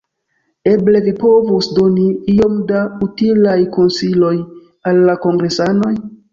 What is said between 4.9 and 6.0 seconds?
al la kongresanoj?